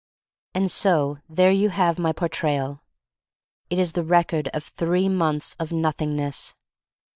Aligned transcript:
AND 0.55 0.71
so 0.71 1.19
there 1.29 1.51
you 1.51 1.69
have 1.69 1.99
my 1.99 2.11
Por 2.11 2.27
trayal. 2.29 2.79
It 3.69 3.77
is 3.77 3.93
the 3.93 4.01
record 4.03 4.47
of 4.47 4.63
three 4.63 5.07
months 5.07 5.55
of 5.59 5.71
Nothingness. 5.71 6.55